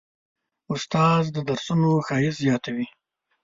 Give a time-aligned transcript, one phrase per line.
[0.73, 2.87] استاد د درسونو ښایست زیاتوي.